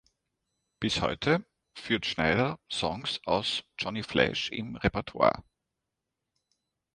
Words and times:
Bis 0.79 0.99
heute 1.03 1.45
führt 1.75 2.07
Schneider 2.07 2.59
Songs 2.73 3.21
aus 3.27 3.65
"Johnny 3.77 4.01
Flash" 4.01 4.49
im 4.49 4.75
Repertoire. 4.77 5.43